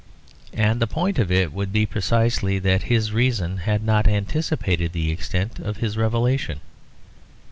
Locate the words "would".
1.53-1.71